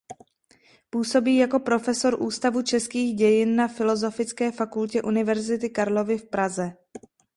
[0.89, 6.73] Působí jako profesor Ústavu českých dějin na Filozofické fakultě Univerzity Karlovy v Praze.